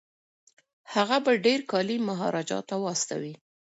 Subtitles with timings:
[0.93, 3.33] هغه به ډیر کالي مهاراجا ته واستوي.